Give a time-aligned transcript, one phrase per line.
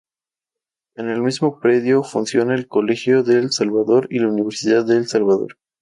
[0.95, 5.57] En el mismo predio funciona el Colegio del Salvador y la Universidad del Salvador.